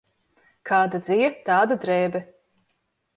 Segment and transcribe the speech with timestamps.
[0.69, 2.23] Kāda dzija, tāda drēbe.